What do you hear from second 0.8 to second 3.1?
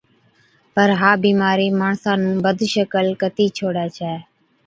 ها بِيمارِي ماڻسا نُون بد شڪل